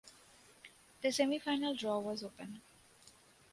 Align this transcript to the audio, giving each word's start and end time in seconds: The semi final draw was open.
The 1.03 1.11
semi 1.11 1.37
final 1.37 1.75
draw 1.75 1.99
was 1.99 2.23
open. 2.23 2.63